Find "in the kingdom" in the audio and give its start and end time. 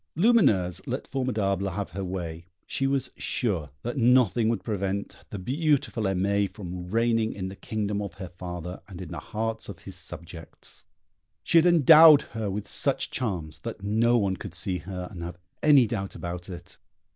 7.33-8.01